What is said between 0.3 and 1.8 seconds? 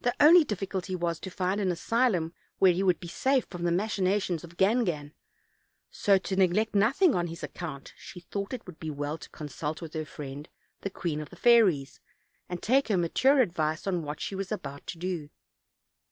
difficulty was to find an